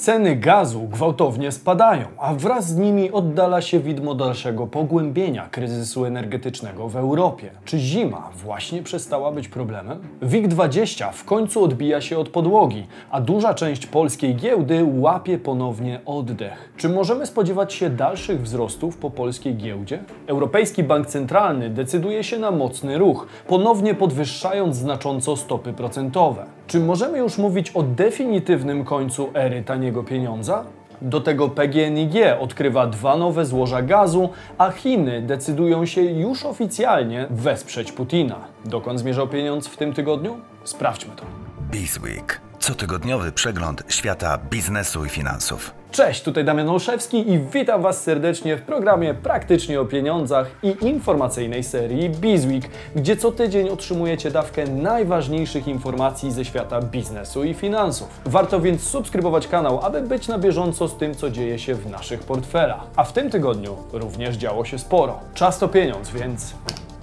[0.00, 6.88] Ceny gazu gwałtownie spadają, a wraz z nimi oddala się widmo dalszego pogłębienia kryzysu energetycznego
[6.88, 7.50] w Europie.
[7.64, 9.98] Czy zima właśnie przestała być problemem?
[10.22, 16.72] WIG20 w końcu odbija się od podłogi, a duża część polskiej giełdy łapie ponownie oddech.
[16.76, 20.04] Czy możemy spodziewać się dalszych wzrostów po polskiej giełdzie?
[20.26, 26.59] Europejski Bank Centralny decyduje się na mocny ruch, ponownie podwyższając znacząco stopy procentowe.
[26.70, 30.64] Czy możemy już mówić o definitywnym końcu ery taniego pieniądza?
[31.02, 37.92] Do tego PGNiG odkrywa dwa nowe złoża gazu, a Chiny decydują się już oficjalnie wesprzeć
[37.92, 38.36] Putina.
[38.64, 40.36] Dokąd zmierzał pieniądz w tym tygodniu?
[40.64, 41.22] Sprawdźmy to.
[41.70, 42.40] Bizweek.
[42.58, 45.79] Cotygodniowy przegląd świata biznesu i finansów.
[45.92, 51.64] Cześć, tutaj Damian Olszewski i witam Was serdecznie w programie Praktycznie o Pieniądzach i informacyjnej
[51.64, 52.64] serii Bizweek,
[52.96, 58.08] gdzie co tydzień otrzymujecie dawkę najważniejszych informacji ze świata biznesu i finansów.
[58.26, 62.20] Warto więc subskrybować kanał, aby być na bieżąco z tym, co dzieje się w naszych
[62.20, 62.86] portfelach.
[62.96, 65.20] A w tym tygodniu również działo się sporo.
[65.34, 66.54] Czas to pieniądz, więc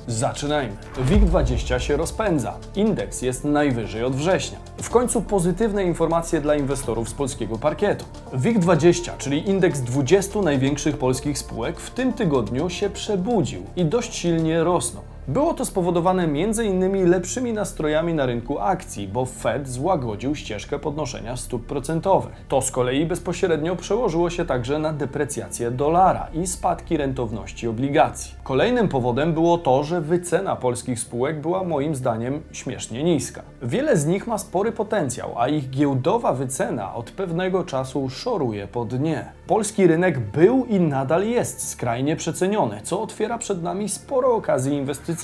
[0.07, 0.75] Zaczynajmy.
[1.09, 2.57] WIG20 się rozpędza.
[2.75, 4.59] Indeks jest najwyżej od września.
[4.81, 8.05] W końcu pozytywne informacje dla inwestorów z polskiego parkietu.
[8.33, 14.63] WIG20, czyli indeks 20 największych polskich spółek, w tym tygodniu się przebudził i dość silnie
[14.63, 15.16] rosną.
[15.27, 17.09] Było to spowodowane m.in.
[17.09, 22.45] lepszymi nastrojami na rynku akcji, bo Fed złagodził ścieżkę podnoszenia stóp procentowych.
[22.47, 28.35] To z kolei bezpośrednio przełożyło się także na deprecjację dolara i spadki rentowności obligacji.
[28.43, 33.41] Kolejnym powodem było to, że wycena polskich spółek była moim zdaniem śmiesznie niska.
[33.61, 38.85] Wiele z nich ma spory potencjał, a ich giełdowa wycena od pewnego czasu szoruje po
[38.85, 39.25] dnie.
[39.47, 45.16] Polski rynek był i nadal jest skrajnie przeceniony, co otwiera przed nami sporo okazji inwestycyjnych.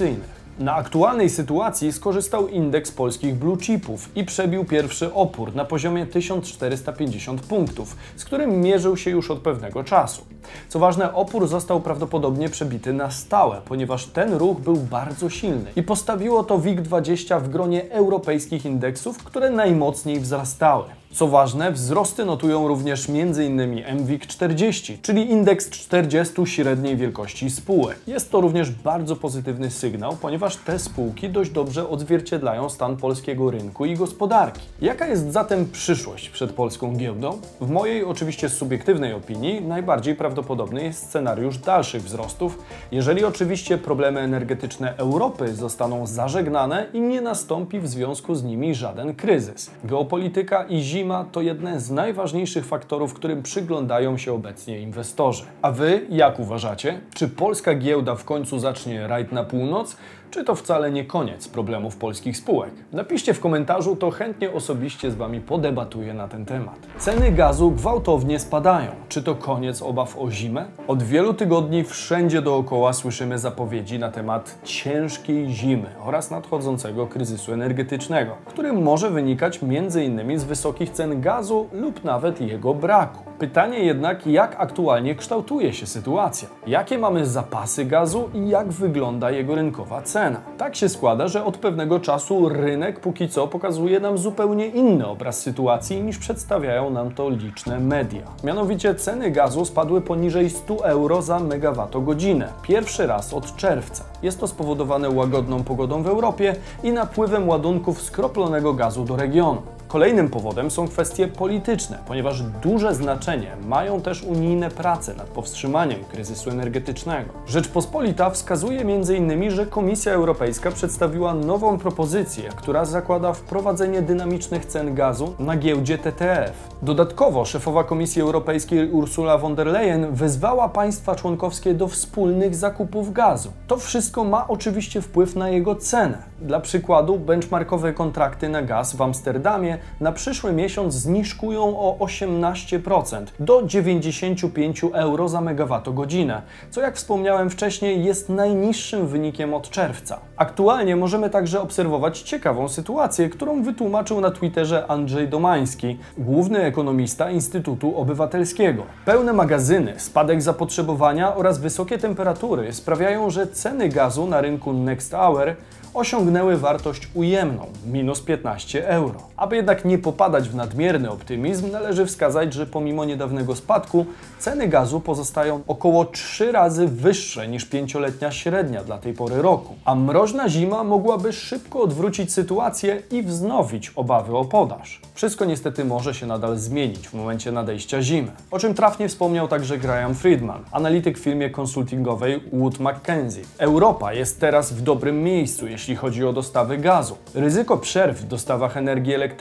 [0.59, 7.41] Na aktualnej sytuacji skorzystał indeks polskich blue chipów i przebił pierwszy opór na poziomie 1450
[7.41, 10.25] punktów, z którym mierzył się już od pewnego czasu.
[10.69, 15.83] Co ważne, opór został prawdopodobnie przebity na stałe, ponieważ ten ruch był bardzo silny i
[15.83, 20.85] postawiło to WIG20 w gronie europejskich indeksów, które najmocniej wzrastały.
[21.13, 23.83] Co ważne, wzrosty notują również m.in.
[23.99, 27.99] MWIG 40, czyli indeks 40 średniej wielkości spółek.
[28.07, 33.85] Jest to również bardzo pozytywny sygnał, ponieważ te spółki dość dobrze odzwierciedlają stan polskiego rynku
[33.85, 34.61] i gospodarki.
[34.81, 37.39] Jaka jest zatem przyszłość przed polską giełdą?
[37.61, 42.59] W mojej oczywiście subiektywnej opinii najbardziej prawdopodobny jest scenariusz dalszych wzrostów,
[42.91, 49.15] jeżeli oczywiście problemy energetyczne Europy zostaną zażegnane i nie nastąpi w związku z nimi żaden
[49.15, 49.71] kryzys.
[49.83, 55.43] Geopolityka i zima to jeden z najważniejszych faktorów, którym przyglądają się obecnie inwestorzy.
[55.61, 57.01] A Wy jak uważacie?
[57.13, 59.97] Czy polska giełda w końcu zacznie rajd na północ?
[60.33, 62.71] Czy to wcale nie koniec problemów polskich spółek?
[62.93, 66.75] Napiszcie w komentarzu, to chętnie osobiście z Wami podebatuję na ten temat.
[66.97, 68.91] Ceny gazu gwałtownie spadają.
[69.09, 70.65] Czy to koniec obaw o zimę?
[70.87, 78.37] Od wielu tygodni wszędzie dookoła słyszymy zapowiedzi na temat ciężkiej zimy oraz nadchodzącego kryzysu energetycznego,
[78.45, 80.39] który może wynikać m.in.
[80.39, 83.32] z wysokich cen gazu lub nawet jego braku.
[83.39, 86.47] Pytanie jednak, jak aktualnie kształtuje się sytuacja?
[86.67, 90.41] Jakie mamy zapasy gazu i jak wygląda jego rynkowa cena?
[90.57, 95.39] Tak się składa, że od pewnego czasu rynek póki co pokazuje nam zupełnie inny obraz
[95.39, 98.21] sytuacji niż przedstawiają nam to liczne media.
[98.43, 102.47] Mianowicie ceny gazu spadły poniżej 100 euro za megawattogodzinę.
[102.61, 104.03] Pierwszy raz od czerwca.
[104.23, 109.61] Jest to spowodowane łagodną pogodą w Europie i napływem ładunków skroplonego gazu do regionu.
[109.93, 116.49] Kolejnym powodem są kwestie polityczne, ponieważ duże znaczenie mają też unijne prace nad powstrzymaniem kryzysu
[116.49, 117.29] energetycznego.
[117.47, 125.35] Rzeczpospolita wskazuje m.in., że Komisja Europejska przedstawiła nową propozycję, która zakłada wprowadzenie dynamicznych cen gazu
[125.39, 126.69] na giełdzie TTF.
[126.81, 133.51] Dodatkowo szefowa Komisji Europejskiej Ursula von der Leyen wezwała państwa członkowskie do wspólnych zakupów gazu.
[133.67, 136.17] To wszystko ma oczywiście wpływ na jego cenę.
[136.41, 143.63] Dla przykładu benchmarkowe kontrakty na gaz w Amsterdamie na przyszły miesiąc zniżkują o 18% do
[143.65, 146.41] 95 euro za megawattogodzinę,
[146.71, 150.19] co jak wspomniałem wcześniej jest najniższym wynikiem od czerwca.
[150.37, 157.97] Aktualnie możemy także obserwować ciekawą sytuację, którą wytłumaczył na Twitterze Andrzej Domański, główny ekonomista Instytutu
[157.97, 158.83] Obywatelskiego.
[159.05, 165.55] Pełne magazyny, spadek zapotrzebowania oraz wysokie temperatury sprawiają, że ceny gazu na rynku Next Hour
[165.93, 169.19] osiągnęły wartość ujemną minus 15 euro.
[169.43, 174.05] Aby jednak nie popadać w nadmierny optymizm, należy wskazać, że pomimo niedawnego spadku,
[174.39, 179.75] ceny gazu pozostają około 3 razy wyższe niż pięcioletnia średnia dla tej pory roku.
[179.85, 185.01] A mroźna zima mogłaby szybko odwrócić sytuację i wznowić obawy o podaż.
[185.13, 189.77] Wszystko niestety może się nadal zmienić w momencie nadejścia zimy, o czym trafnie wspomniał także
[189.77, 193.41] Graham Friedman, analityk w firmie konsultingowej Wood Mackenzie.
[193.57, 197.17] Europa jest teraz w dobrym miejscu, jeśli chodzi o dostawy gazu.
[197.33, 199.32] Ryzyko przerw w dostawach energii elektrycznej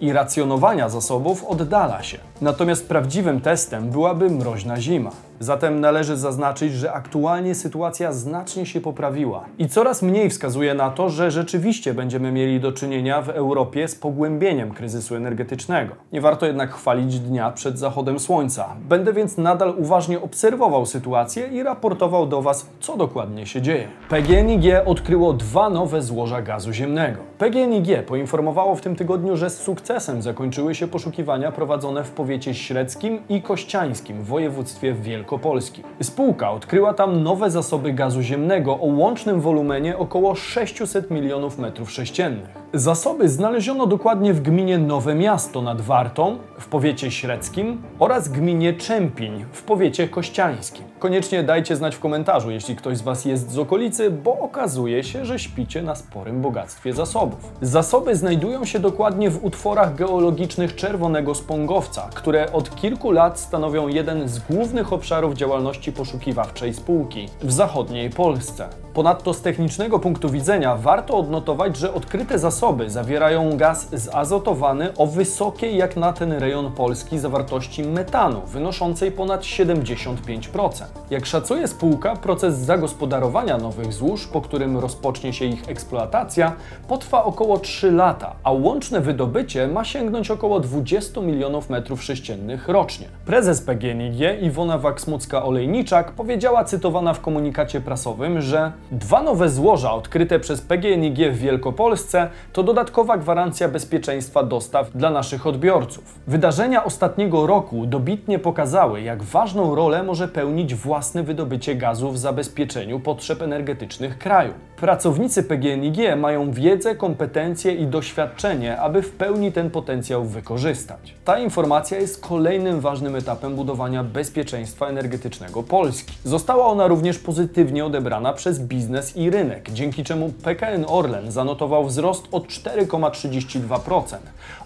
[0.00, 2.18] i racjonowania zasobów oddala się.
[2.40, 5.10] Natomiast prawdziwym testem byłaby mroźna zima.
[5.42, 11.08] Zatem należy zaznaczyć, że aktualnie sytuacja znacznie się poprawiła i coraz mniej wskazuje na to,
[11.08, 15.94] że rzeczywiście będziemy mieli do czynienia w Europie z pogłębieniem kryzysu energetycznego.
[16.12, 18.68] Nie warto jednak chwalić dnia przed zachodem słońca.
[18.88, 23.88] Będę więc nadal uważnie obserwował sytuację i raportował do Was, co dokładnie się dzieje.
[24.08, 27.18] PGNiG odkryło dwa nowe złoża gazu ziemnego.
[27.38, 33.22] PGNiG poinformowało w tym tygodniu, że z sukcesem zakończyły się poszukiwania prowadzone w powiecie średzkim
[33.28, 35.30] i kościańskim w województwie wielkopolskim.
[35.30, 35.82] Wielkopolski.
[36.02, 42.59] Spółka odkryła tam nowe zasoby gazu ziemnego o łącznym wolumenie około 600 milionów metrów sześciennych.
[42.74, 49.44] Zasoby znaleziono dokładnie w gminie Nowe Miasto nad Wartą w powiecie średzkim oraz gminie Czempiń
[49.52, 50.84] w powiecie kościańskim.
[50.98, 55.24] Koniecznie dajcie znać w komentarzu, jeśli ktoś z Was jest z okolicy, bo okazuje się,
[55.24, 57.52] że śpicie na sporym bogactwie zasobów.
[57.60, 64.28] Zasoby znajdują się dokładnie w utworach geologicznych Czerwonego Spongowca, które od kilku lat stanowią jeden
[64.28, 68.68] z głównych obszarów działalności poszukiwawczej spółki w zachodniej Polsce.
[68.94, 75.76] Ponadto z technicznego punktu widzenia warto odnotować, że odkryte zasoby zawierają gaz zazotowany o wysokiej
[75.76, 80.84] jak na ten rejon Polski zawartości metanu, wynoszącej ponad 75%.
[81.10, 86.52] Jak szacuje spółka, proces zagospodarowania nowych złóż, po którym rozpocznie się ich eksploatacja,
[86.88, 93.06] potrwa około 3 lata, a łączne wydobycie ma sięgnąć około 20 milionów metrów sześciennych rocznie.
[93.26, 100.60] Prezes PGNiG Iwona Waksmucka-Olejniczak powiedziała cytowana w komunikacie prasowym, że Dwa nowe złoża odkryte przez
[100.60, 106.18] PGNiG w Wielkopolsce to dodatkowa gwarancja bezpieczeństwa dostaw dla naszych odbiorców.
[106.26, 113.00] Wydarzenia ostatniego roku dobitnie pokazały, jak ważną rolę może pełnić własne wydobycie gazu w zabezpieczeniu
[113.00, 114.54] potrzeb energetycznych kraju.
[114.80, 121.14] Pracownicy PGNiG mają wiedzę, kompetencje i doświadczenie, aby w pełni ten potencjał wykorzystać.
[121.24, 126.12] Ta informacja jest kolejnym ważnym etapem budowania bezpieczeństwa energetycznego Polski.
[126.24, 132.24] Została ona również pozytywnie odebrana przez biznes i rynek, dzięki czemu PKN Orlen zanotował wzrost
[132.32, 134.16] o 4,32%.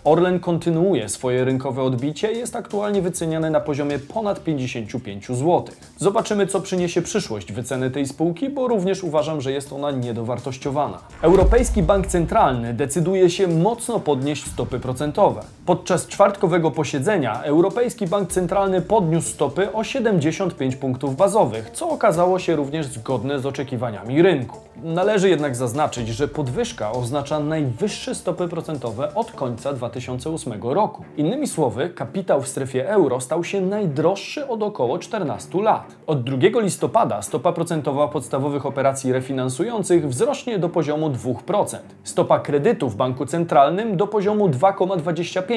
[0.05, 5.65] Orlen kontynuuje swoje rynkowe odbicie i jest aktualnie wyceniany na poziomie ponad 55 zł.
[5.99, 10.99] Zobaczymy, co przyniesie przyszłość wyceny tej spółki, bo również uważam, że jest ona niedowartościowana.
[11.23, 15.41] Europejski Bank Centralny decyduje się mocno podnieść stopy procentowe.
[15.67, 22.57] Podczas czwartkowego posiedzenia Europejski Bank Centralny podniósł stopy o 75 punktów bazowych, co okazało się
[22.57, 24.59] również zgodne z oczekiwaniami rynku.
[24.83, 31.05] Należy jednak zaznaczyć, że podwyżka oznacza najwyższe stopy procentowe od końca 2008 roku.
[31.17, 35.95] Innymi słowy, kapitał w strefie euro stał się najdroższy od około 14 lat.
[36.07, 41.77] Od 2 listopada stopa procentowa podstawowych operacji refinansujących wzrośnie do poziomu 2%.
[42.03, 45.54] Stopa kredytu w banku centralnym do poziomu 2,25%,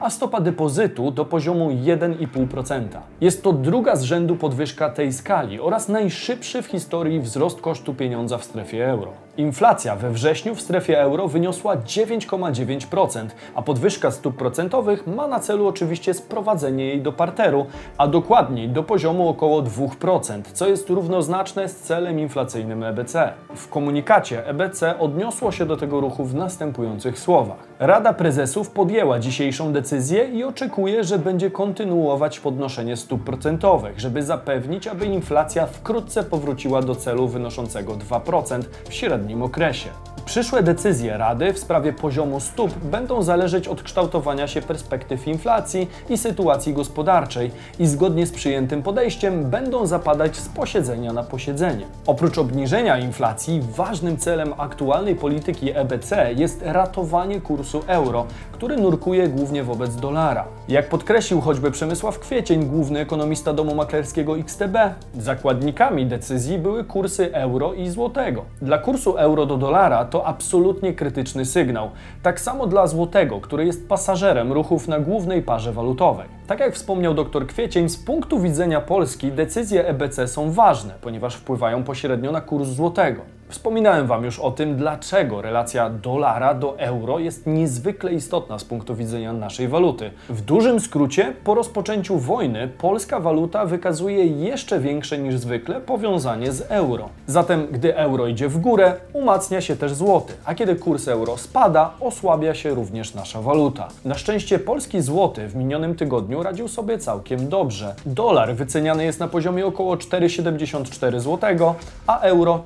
[0.00, 2.88] a stopa depozytu do poziomu 1,5%.
[3.20, 8.38] Jest to druga z rzędu podwyżka tej skali oraz najszybszy w historii wzrost kosztu pieniądza
[8.38, 9.12] w strefie euro.
[9.36, 15.66] Inflacja we wrześniu w strefie euro wyniosła 9,9%, a podwyżka stóp procentowych ma na celu
[15.66, 17.66] oczywiście sprowadzenie jej do parteru,
[17.98, 23.32] a dokładniej do poziomu około 2%, co jest równoznaczne z celem inflacyjnym EBC.
[23.54, 27.68] W komunikacie EBC odniosło się do tego ruchu w następujących słowach.
[27.78, 34.86] Rada Prezesów podjęła dzisiejszą decyzję i oczekuje, że będzie kontynuować podnoszenie stóp procentowych, żeby zapewnić,
[34.86, 39.90] aby inflacja wkrótce powróciła do celu wynoszącego 2% w średnim okresie.
[40.24, 46.18] Przyszłe decyzje Rady w sprawie poziomu stóp będą zależeć od kształtowania się perspektyw inflacji i
[46.18, 51.86] sytuacji gospodarczej i zgodnie z przyjętym podejściem będą zapadać z posiedzenia na posiedzenie.
[52.06, 59.64] Oprócz obniżenia inflacji, ważnym celem aktualnej polityki EBC jest ratowanie kursu euro, który nurkuje głównie
[59.64, 60.44] wobec dolara.
[60.68, 64.76] Jak podkreślił choćby Przemysław Kwiecień, główny ekonomista domu maklerskiego XTB,
[65.18, 68.44] zakładnikami decyzji były kursy euro i złotego.
[68.62, 71.90] Dla kursu euro do dolara to absolutnie krytyczny sygnał.
[72.22, 76.28] Tak samo dla złotego, który jest pasażerem ruchów na głównej parze walutowej.
[76.46, 81.84] Tak jak wspomniał dr Kwiecień, z punktu widzenia Polski decyzje EBC są ważne, ponieważ wpływają
[81.84, 83.20] pośrednio na kurs złotego.
[83.54, 88.94] Wspominałem Wam już o tym, dlaczego relacja dolara do euro jest niezwykle istotna z punktu
[88.94, 90.10] widzenia naszej waluty.
[90.28, 96.60] W dużym skrócie, po rozpoczęciu wojny polska waluta wykazuje jeszcze większe niż zwykle powiązanie z
[96.70, 97.08] euro.
[97.26, 101.90] Zatem, gdy euro idzie w górę, umacnia się też złoty, a kiedy kurs euro spada,
[102.00, 103.88] osłabia się również nasza waluta.
[104.04, 107.94] Na szczęście polski złoty w minionym tygodniu radził sobie całkiem dobrze.
[108.06, 111.74] Dolar wyceniany jest na poziomie około 4,74 zł,
[112.06, 112.62] a euro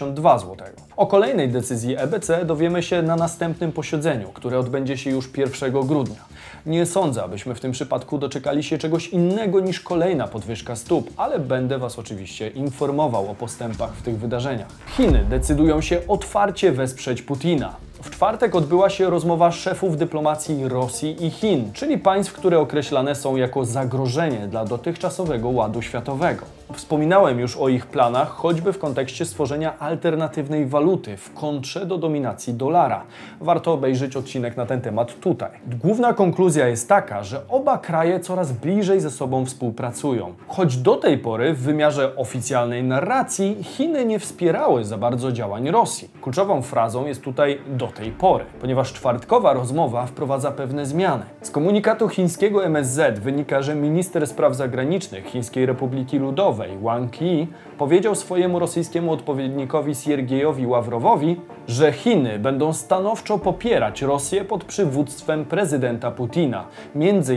[0.00, 0.56] 4,72 zł.
[0.96, 6.24] O kolejnej decyzji EBC dowiemy się na następnym posiedzeniu, które odbędzie się już 1 grudnia.
[6.66, 11.38] Nie sądzę, abyśmy w tym przypadku doczekali się czegoś innego niż kolejna podwyżka stóp, ale
[11.38, 14.68] będę Was oczywiście informował o postępach w tych wydarzeniach.
[14.96, 17.76] Chiny decydują się otwarcie wesprzeć Putina.
[18.02, 23.36] W czwartek odbyła się rozmowa szefów dyplomacji Rosji i Chin, czyli państw, które określane są
[23.36, 26.59] jako zagrożenie dla dotychczasowego ładu światowego.
[26.72, 32.54] Wspominałem już o ich planach, choćby w kontekście stworzenia alternatywnej waluty w kontrze do dominacji
[32.54, 33.02] dolara.
[33.40, 35.50] Warto obejrzeć odcinek na ten temat tutaj.
[35.82, 40.34] Główna konkluzja jest taka, że oba kraje coraz bliżej ze sobą współpracują.
[40.48, 46.10] Choć do tej pory w wymiarze oficjalnej narracji Chiny nie wspierały za bardzo działań Rosji.
[46.20, 51.24] Kluczową frazą jest tutaj do tej pory, ponieważ czwartkowa rozmowa wprowadza pewne zmiany.
[51.42, 57.48] Z komunikatu chińskiego MSZ wynika, że minister spraw zagranicznych Chińskiej Republiki Ludowej Wang Yi
[57.78, 66.10] powiedział swojemu rosyjskiemu odpowiednikowi Siergiejowi Ławrowowi, że Chiny będą stanowczo popierać Rosję pod przywództwem prezydenta
[66.10, 66.64] Putina,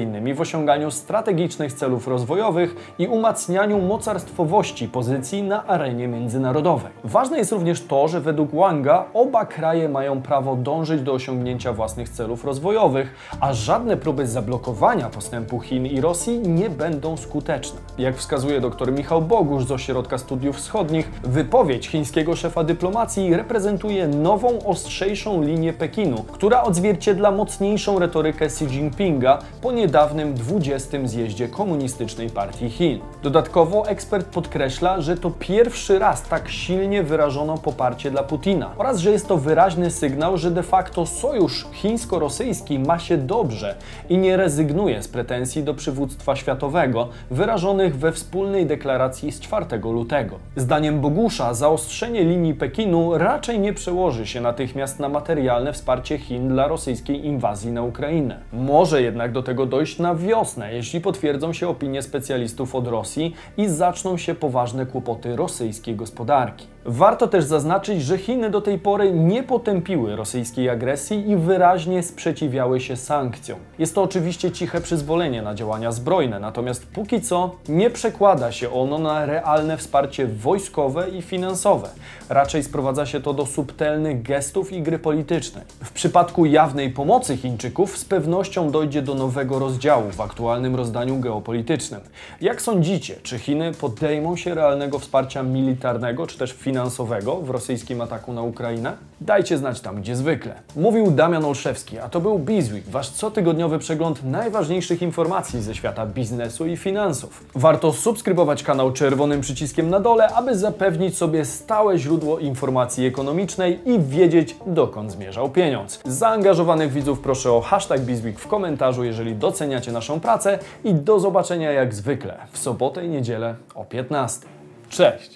[0.01, 6.91] innymi w osiąganiu strategicznych celów rozwojowych i umacnianiu mocarstwowości pozycji na arenie międzynarodowej.
[7.03, 12.09] Ważne jest również to, że według Wanga oba kraje mają prawo dążyć do osiągnięcia własnych
[12.09, 17.79] celów rozwojowych, a żadne próby zablokowania postępu Chin i Rosji nie będą skuteczne.
[17.97, 24.65] Jak wskazuje dr Michał Bogusz z Ośrodka Studiów Wschodnich, wypowiedź chińskiego szefa dyplomacji reprezentuje nową,
[24.65, 30.98] ostrzejszą linię Pekinu, która odzwierciedla mocniejszą retorykę Xi Jinpinga po niedawnym 20.
[31.03, 33.00] zjeździe Komunistycznej Partii Chin.
[33.24, 39.12] Dodatkowo ekspert podkreśla, że to pierwszy raz tak silnie wyrażono poparcie dla Putina oraz że
[39.12, 43.75] jest to wyraźny sygnał, że de facto sojusz chińsko-rosyjski ma się dobrze
[44.10, 50.39] i nie rezygnuje z pretensji do przywództwa światowego wyrażonych we wspólnej deklaracji z 4 lutego.
[50.55, 56.67] Zdaniem Bogusza zaostrzenie linii Pekinu raczej nie przełoży się natychmiast na materialne wsparcie Chin dla
[56.67, 58.39] rosyjskiej inwazji na Ukrainę.
[58.53, 63.67] Może jednak do tego dojść na wiosnę, jeśli potwierdzą się opinie specjalistów od Rosji i
[63.67, 66.72] zaczną się poważne kłopoty rosyjskiej gospodarki.
[66.85, 72.81] Warto też zaznaczyć, że Chiny do tej pory nie potępiły rosyjskiej agresji i wyraźnie sprzeciwiały
[72.81, 73.59] się sankcjom.
[73.79, 78.97] Jest to oczywiście ciche przyzwolenie na działania zbrojne, natomiast póki co nie przekłada się ono
[78.97, 81.89] na realne wsparcie wojskowe i finansowe.
[82.29, 85.63] Raczej sprowadza się to do subtelnych gestów i gry politycznej.
[85.83, 92.01] W przypadku jawnej pomocy Chińczyków z pewnością dojdzie do nowego rozdziału w aktualnym rozdaniu geopolitycznym.
[92.41, 96.72] Jak sądzicie, czy Chiny podejmą się realnego wsparcia militarnego czy też finansowego?
[96.73, 98.93] Finansowego w rosyjskim ataku na Ukrainę?
[99.21, 100.55] Dajcie znać tam, gdzie zwykle.
[100.75, 106.65] Mówił Damian Olszewski, a to był Bizweek, wasz cotygodniowy przegląd najważniejszych informacji ze świata biznesu
[106.65, 107.43] i finansów.
[107.55, 113.99] Warto subskrybować kanał czerwonym przyciskiem na dole, aby zapewnić sobie stałe źródło informacji ekonomicznej i
[113.99, 115.99] wiedzieć, dokąd zmierzał pieniądz.
[116.05, 121.71] Zaangażowanych widzów proszę o hashtag Bizweek w komentarzu, jeżeli doceniacie naszą pracę i do zobaczenia
[121.71, 124.47] jak zwykle w sobotę i niedzielę o 15.
[124.89, 125.31] Cześć!